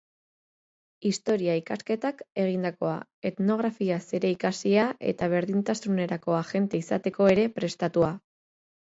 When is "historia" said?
1.07-1.55